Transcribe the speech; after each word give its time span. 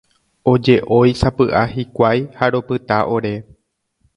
Oje'ói 0.51 1.11
sapy'a 1.19 1.61
hikuái 1.75 2.25
ha 2.41 2.51
ropyta 2.57 2.99
ore. 3.19 3.35